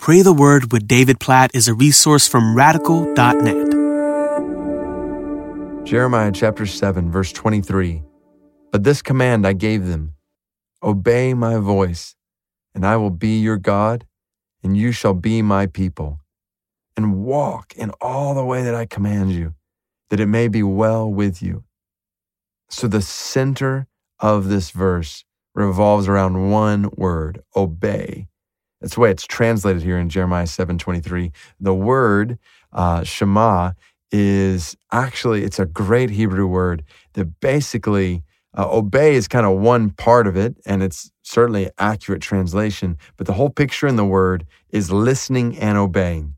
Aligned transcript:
Pray 0.00 0.22
the 0.22 0.32
Word 0.32 0.72
with 0.72 0.88
David 0.88 1.20
Platt 1.20 1.50
is 1.52 1.68
a 1.68 1.74
resource 1.74 2.26
from 2.26 2.56
radical.net. 2.56 3.70
Jeremiah 5.84 6.32
chapter 6.32 6.64
7, 6.64 7.10
verse 7.10 7.32
23. 7.32 8.02
But 8.72 8.82
this 8.82 9.02
command 9.02 9.46
I 9.46 9.52
gave 9.52 9.86
them 9.86 10.14
Obey 10.82 11.34
my 11.34 11.58
voice, 11.58 12.16
and 12.74 12.86
I 12.86 12.96
will 12.96 13.10
be 13.10 13.40
your 13.40 13.58
God, 13.58 14.06
and 14.62 14.74
you 14.74 14.90
shall 14.90 15.12
be 15.12 15.42
my 15.42 15.66
people. 15.66 16.20
And 16.96 17.22
walk 17.22 17.74
in 17.76 17.90
all 18.00 18.32
the 18.34 18.44
way 18.44 18.62
that 18.62 18.74
I 18.74 18.86
command 18.86 19.32
you, 19.32 19.54
that 20.08 20.18
it 20.18 20.28
may 20.28 20.48
be 20.48 20.62
well 20.62 21.12
with 21.12 21.42
you. 21.42 21.64
So 22.70 22.88
the 22.88 23.02
center 23.02 23.86
of 24.18 24.48
this 24.48 24.70
verse 24.70 25.26
revolves 25.54 26.08
around 26.08 26.50
one 26.50 26.88
word, 26.96 27.42
obey. 27.54 28.29
That's 28.80 28.94
the 28.94 29.00
way 29.00 29.10
it's 29.10 29.26
translated 29.26 29.82
here 29.82 29.98
in 29.98 30.08
Jeremiah 30.08 30.46
7:23. 30.46 31.32
The 31.60 31.74
word 31.74 32.38
uh, 32.72 33.04
Shema 33.04 33.72
is 34.10 34.76
actually 34.90 35.44
it's 35.44 35.58
a 35.58 35.66
great 35.66 36.10
Hebrew 36.10 36.46
word 36.46 36.82
that 37.12 37.40
basically 37.40 38.24
uh, 38.56 38.68
obey 38.68 39.14
is 39.14 39.28
kind 39.28 39.46
of 39.46 39.58
one 39.58 39.90
part 39.90 40.26
of 40.26 40.36
it, 40.36 40.56
and 40.66 40.82
it's 40.82 41.12
certainly 41.22 41.70
accurate 41.78 42.22
translation. 42.22 42.96
But 43.16 43.26
the 43.26 43.34
whole 43.34 43.50
picture 43.50 43.86
in 43.86 43.96
the 43.96 44.04
word 44.04 44.46
is 44.70 44.90
listening 44.90 45.58
and 45.58 45.78
obeying. 45.78 46.34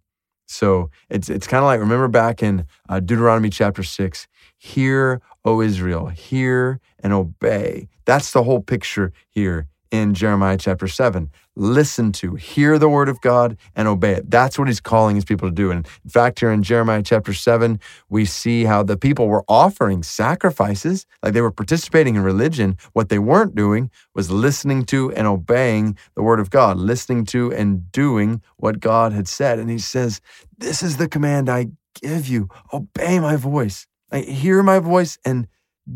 So 0.46 0.90
it's 1.08 1.30
it's 1.30 1.46
kind 1.46 1.62
of 1.62 1.66
like 1.66 1.80
remember 1.80 2.08
back 2.08 2.42
in 2.42 2.66
uh, 2.88 3.00
Deuteronomy 3.00 3.50
chapter 3.50 3.82
six, 3.82 4.26
hear, 4.58 5.22
O 5.44 5.62
Israel, 5.62 6.08
hear 6.08 6.80
and 6.98 7.12
obey. 7.12 7.88
That's 8.04 8.32
the 8.32 8.42
whole 8.42 8.60
picture 8.60 9.12
here 9.30 9.68
in 9.92 10.14
Jeremiah 10.14 10.56
chapter 10.56 10.88
7. 10.88 11.30
Listen 11.54 12.12
to, 12.12 12.34
hear 12.34 12.78
the 12.78 12.88
word 12.88 13.10
of 13.10 13.20
God 13.20 13.58
and 13.76 13.86
obey 13.86 14.12
it. 14.12 14.30
That's 14.30 14.58
what 14.58 14.66
he's 14.66 14.80
calling 14.80 15.16
his 15.16 15.24
people 15.26 15.48
to 15.48 15.54
do. 15.54 15.70
And 15.70 15.86
in 16.02 16.10
fact, 16.10 16.40
here 16.40 16.50
in 16.50 16.62
Jeremiah 16.62 17.02
chapter 17.02 17.34
7, 17.34 17.78
we 18.08 18.24
see 18.24 18.64
how 18.64 18.82
the 18.82 18.96
people 18.96 19.28
were 19.28 19.44
offering 19.48 20.02
sacrifices, 20.02 21.06
like 21.22 21.34
they 21.34 21.42
were 21.42 21.52
participating 21.52 22.16
in 22.16 22.22
religion. 22.22 22.78
What 22.94 23.10
they 23.10 23.18
weren't 23.18 23.54
doing 23.54 23.90
was 24.14 24.30
listening 24.30 24.86
to 24.86 25.12
and 25.12 25.26
obeying 25.26 25.98
the 26.14 26.22
word 26.22 26.40
of 26.40 26.48
God, 26.48 26.78
listening 26.78 27.26
to 27.26 27.52
and 27.52 27.92
doing 27.92 28.40
what 28.56 28.80
God 28.80 29.12
had 29.12 29.28
said. 29.28 29.58
And 29.58 29.68
he 29.68 29.78
says, 29.78 30.22
This 30.56 30.82
is 30.82 30.96
the 30.96 31.08
command 31.08 31.50
I 31.50 31.66
give 32.00 32.26
you 32.26 32.48
obey 32.72 33.20
my 33.20 33.36
voice. 33.36 33.86
Like, 34.10 34.24
hear 34.24 34.62
my 34.62 34.78
voice 34.78 35.18
and 35.22 35.48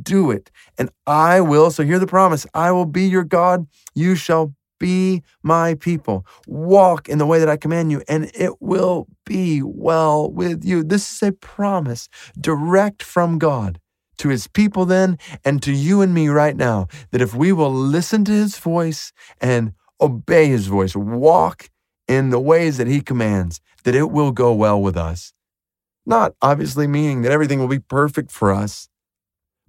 do 0.03 0.31
it. 0.31 0.51
And 0.79 0.91
I 1.07 1.41
will, 1.41 1.71
so 1.71 1.85
hear 1.85 1.99
the 1.99 2.07
promise 2.07 2.47
I 2.55 2.73
will 2.73 2.87
be 2.87 3.07
your 3.07 3.25
God. 3.25 3.67
You 3.95 4.15
shall 4.15 4.55
be 4.79 5.23
my 5.43 5.75
people. 5.75 6.27
Walk 6.47 7.09
in 7.09 7.19
the 7.19 7.27
way 7.27 7.39
that 7.39 7.49
I 7.49 7.57
command 7.57 7.91
you, 7.91 8.03
and 8.09 8.31
it 8.35 8.61
will 8.61 9.07
be 9.25 9.63
well 9.63 10.31
with 10.31 10.65
you. 10.65 10.83
This 10.83 11.11
is 11.15 11.23
a 11.23 11.33
promise 11.33 12.09
direct 12.39 13.03
from 13.03 13.39
God 13.39 13.81
to 14.19 14.29
his 14.29 14.47
people 14.47 14.87
then 14.87 15.19
and 15.45 15.63
to 15.63 15.73
you 15.73 16.01
and 16.01 16.15
me 16.15 16.29
right 16.29 16.57
now 16.57 16.89
that 17.11 17.21
if 17.21 17.35
we 17.35 17.53
will 17.53 17.73
listen 17.73 18.25
to 18.25 18.33
his 18.33 18.59
voice 18.59 19.13
and 19.41 19.73
obey 20.01 20.49
his 20.49 20.67
voice, 20.67 20.97
walk 20.97 21.71
in 22.09 22.31
the 22.31 22.41
ways 22.41 22.79
that 22.79 22.87
he 22.87 23.01
commands, 23.01 23.61
that 23.85 23.95
it 23.95 24.11
will 24.11 24.33
go 24.33 24.53
well 24.53 24.81
with 24.81 24.97
us. 24.97 25.33
Not 26.05 26.35
obviously 26.41 26.87
meaning 26.87 27.23
that 27.23 27.33
everything 27.33 27.59
will 27.59 27.69
be 27.69 27.81
perfect 27.81 28.31
for 28.31 28.53
us, 28.53 28.89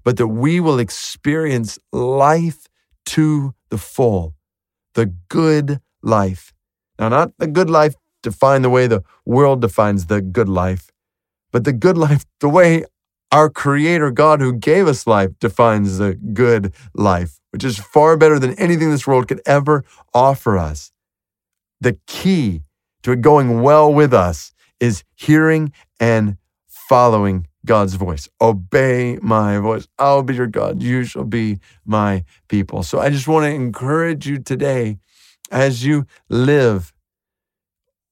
but 0.07 0.15
that 0.15 0.27
we 0.29 0.61
will 0.61 0.79
experience 0.79 1.77
life 1.91 2.69
to 3.05 3.53
the 3.69 3.77
full, 3.77 4.35
the 4.93 5.07
good 5.27 5.81
life. 6.01 6.53
Now, 6.97 7.09
not 7.09 7.33
the 7.39 7.45
good 7.45 7.69
life 7.69 7.93
defined 8.23 8.63
the 8.63 8.69
way 8.69 8.87
the 8.87 9.03
world 9.25 9.59
defines 9.59 10.05
the 10.05 10.21
good 10.21 10.47
life, 10.47 10.91
but 11.51 11.65
the 11.65 11.73
good 11.73 11.97
life 11.97 12.23
the 12.39 12.47
way 12.47 12.85
our 13.33 13.49
Creator 13.49 14.11
God, 14.11 14.39
who 14.39 14.53
gave 14.53 14.87
us 14.87 15.07
life, 15.07 15.31
defines 15.41 15.97
the 15.97 16.13
good 16.13 16.73
life, 16.93 17.41
which 17.51 17.65
is 17.65 17.77
far 17.77 18.15
better 18.15 18.39
than 18.39 18.53
anything 18.53 18.89
this 18.89 19.07
world 19.07 19.27
could 19.27 19.41
ever 19.45 19.83
offer 20.13 20.57
us. 20.57 20.93
The 21.81 21.99
key 22.07 22.61
to 23.03 23.11
it 23.11 23.19
going 23.19 23.61
well 23.61 23.93
with 23.93 24.13
us 24.13 24.53
is 24.79 25.03
hearing 25.15 25.73
and 25.99 26.37
following 26.65 27.46
God's 27.67 27.93
voice. 27.93 28.27
Obey 28.41 29.19
my 29.21 29.59
voice. 29.59 29.87
I'll 29.99 30.23
be 30.23 30.33
your 30.33 30.47
God. 30.47 30.81
You 30.81 31.03
shall 31.03 31.25
be 31.25 31.59
my 31.85 32.23
people. 32.47 32.81
So 32.81 32.99
I 32.99 33.09
just 33.11 33.27
want 33.27 33.43
to 33.45 33.51
encourage 33.51 34.25
you 34.25 34.39
today 34.39 34.97
as 35.51 35.85
you 35.85 36.07
live, 36.29 36.93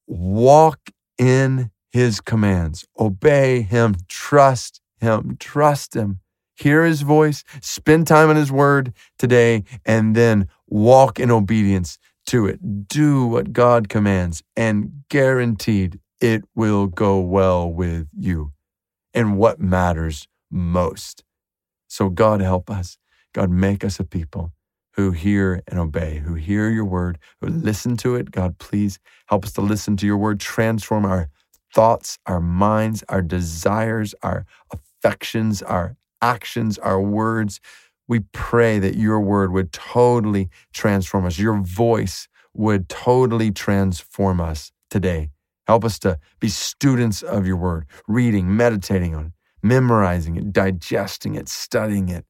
walk 0.07 0.91
in 1.17 1.71
his 1.91 2.21
commands, 2.21 2.85
obey 2.99 3.61
him, 3.61 3.95
trust 4.07 4.81
him, 4.99 5.37
trust 5.39 5.95
him. 5.95 6.19
Hear 6.57 6.85
his 6.85 7.01
voice, 7.01 7.43
spend 7.61 8.07
time 8.07 8.29
in 8.29 8.37
his 8.37 8.49
word 8.49 8.93
today, 9.17 9.65
and 9.85 10.15
then 10.15 10.47
walk 10.67 11.19
in 11.19 11.29
obedience 11.29 11.97
to 12.27 12.45
it. 12.45 12.87
Do 12.87 13.27
what 13.27 13.51
God 13.51 13.89
commands, 13.89 14.41
and 14.55 15.03
guaranteed 15.09 15.99
it 16.21 16.43
will 16.55 16.87
go 16.87 17.19
well 17.19 17.69
with 17.69 18.07
you 18.17 18.54
and 19.15 19.37
what 19.37 19.59
matters 19.59 20.27
most. 20.51 21.23
So, 21.87 22.09
God, 22.09 22.41
help 22.41 22.69
us. 22.69 22.97
God, 23.33 23.49
make 23.49 23.83
us 23.83 23.99
a 23.99 24.03
people 24.03 24.51
who 24.95 25.11
hear 25.11 25.61
and 25.67 25.79
obey, 25.79 26.19
who 26.19 26.35
hear 26.35 26.69
your 26.69 26.85
word, 26.85 27.17
who 27.41 27.47
listen 27.47 27.97
to 27.97 28.15
it. 28.15 28.31
God, 28.31 28.57
please 28.59 28.99
help 29.27 29.45
us 29.45 29.53
to 29.53 29.61
listen 29.61 29.97
to 29.97 30.05
your 30.05 30.17
word, 30.17 30.39
transform 30.39 31.05
our 31.05 31.29
thoughts, 31.73 32.17
our 32.25 32.39
minds, 32.39 33.03
our 33.09 33.21
desires, 33.21 34.13
our 34.21 34.45
affections, 34.71 35.61
our 35.61 35.97
actions, 36.21 36.77
our 36.77 37.01
words. 37.01 37.59
We 38.07 38.21
pray 38.31 38.79
that 38.79 38.95
your 38.95 39.19
word 39.19 39.51
would 39.51 39.71
totally 39.73 40.49
transform 40.73 41.25
us. 41.25 41.39
Your 41.39 41.59
voice 41.59 42.27
would 42.53 42.87
totally 42.87 43.51
transform 43.51 44.39
us 44.39 44.71
today. 44.89 45.29
Help 45.67 45.83
us 45.83 45.99
to 45.99 46.19
be 46.39 46.49
students 46.49 47.23
of 47.23 47.47
your 47.47 47.57
word, 47.57 47.85
reading, 48.07 48.55
meditating 48.55 49.15
on 49.15 49.25
it, 49.27 49.31
memorizing 49.63 50.35
it, 50.35 50.53
digesting 50.53 51.35
it, 51.35 51.49
studying 51.49 52.09
it. 52.09 52.25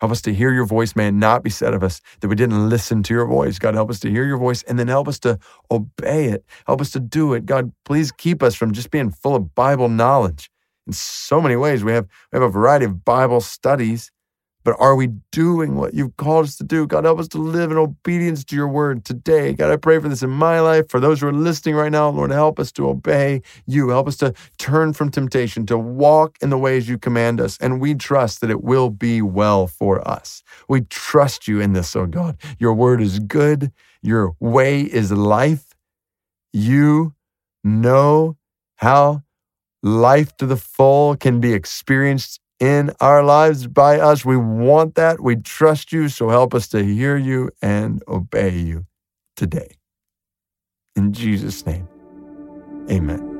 Help 0.00 0.12
us 0.12 0.22
to 0.22 0.32
hear 0.32 0.52
your 0.52 0.64
voice. 0.64 0.94
May 0.94 1.08
it 1.08 1.12
not 1.12 1.42
be 1.42 1.50
said 1.50 1.74
of 1.74 1.82
us 1.82 2.00
that 2.20 2.28
we 2.28 2.36
didn't 2.36 2.68
listen 2.68 3.02
to 3.02 3.14
your 3.14 3.26
voice. 3.26 3.58
God, 3.58 3.74
help 3.74 3.90
us 3.90 3.98
to 4.00 4.10
hear 4.10 4.24
your 4.24 4.38
voice 4.38 4.62
and 4.62 4.78
then 4.78 4.86
help 4.86 5.08
us 5.08 5.18
to 5.20 5.38
obey 5.70 6.26
it. 6.26 6.44
Help 6.66 6.80
us 6.80 6.90
to 6.92 7.00
do 7.00 7.34
it. 7.34 7.46
God, 7.46 7.72
please 7.84 8.12
keep 8.12 8.42
us 8.42 8.54
from 8.54 8.72
just 8.72 8.90
being 8.90 9.10
full 9.10 9.34
of 9.34 9.54
Bible 9.54 9.88
knowledge. 9.88 10.50
In 10.86 10.92
so 10.92 11.40
many 11.40 11.56
ways, 11.56 11.82
we 11.82 11.92
have, 11.92 12.06
we 12.32 12.36
have 12.36 12.48
a 12.48 12.48
variety 12.48 12.84
of 12.84 13.04
Bible 13.04 13.40
studies 13.40 14.10
but 14.68 14.76
are 14.78 14.96
we 14.96 15.06
doing 15.32 15.76
what 15.76 15.94
you've 15.94 16.14
called 16.18 16.44
us 16.44 16.56
to 16.56 16.62
do? 16.62 16.86
God, 16.86 17.04
help 17.04 17.20
us 17.20 17.28
to 17.28 17.38
live 17.38 17.70
in 17.70 17.78
obedience 17.78 18.44
to 18.44 18.54
your 18.54 18.68
word 18.68 19.02
today. 19.02 19.54
God, 19.54 19.70
I 19.70 19.76
pray 19.76 19.98
for 19.98 20.10
this 20.10 20.22
in 20.22 20.28
my 20.28 20.60
life, 20.60 20.90
for 20.90 21.00
those 21.00 21.22
who 21.22 21.28
are 21.28 21.32
listening 21.32 21.74
right 21.74 21.90
now. 21.90 22.10
Lord, 22.10 22.30
help 22.30 22.60
us 22.60 22.70
to 22.72 22.86
obey 22.86 23.40
you. 23.64 23.88
Help 23.88 24.06
us 24.08 24.18
to 24.18 24.34
turn 24.58 24.92
from 24.92 25.10
temptation, 25.10 25.64
to 25.64 25.78
walk 25.78 26.36
in 26.42 26.50
the 26.50 26.58
ways 26.58 26.86
you 26.86 26.98
command 26.98 27.40
us. 27.40 27.56
And 27.62 27.80
we 27.80 27.94
trust 27.94 28.42
that 28.42 28.50
it 28.50 28.62
will 28.62 28.90
be 28.90 29.22
well 29.22 29.68
for 29.68 30.06
us. 30.06 30.42
We 30.68 30.82
trust 30.82 31.48
you 31.48 31.60
in 31.60 31.72
this, 31.72 31.96
oh 31.96 32.04
God. 32.04 32.36
Your 32.58 32.74
word 32.74 33.00
is 33.00 33.20
good, 33.20 33.72
your 34.02 34.36
way 34.38 34.82
is 34.82 35.10
life. 35.10 35.64
You 36.52 37.14
know 37.64 38.36
how 38.76 39.22
life 39.82 40.36
to 40.36 40.44
the 40.44 40.58
full 40.58 41.16
can 41.16 41.40
be 41.40 41.54
experienced 41.54 42.40
in 42.60 42.92
our 43.00 43.22
lives 43.22 43.66
by 43.66 43.98
us. 43.98 44.24
We 44.24 44.36
want 44.36 44.94
that. 44.96 45.20
We 45.20 45.36
trust 45.36 45.92
you. 45.92 46.08
So 46.08 46.28
help 46.28 46.54
us 46.54 46.68
to 46.68 46.84
hear 46.84 47.16
you 47.16 47.50
and 47.62 48.02
obey 48.08 48.56
you 48.56 48.86
today. 49.36 49.76
In 50.96 51.12
Jesus' 51.12 51.64
name, 51.64 51.88
amen. 52.90 53.37